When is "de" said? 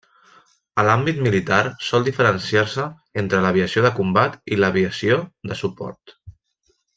3.87-3.93, 5.53-5.59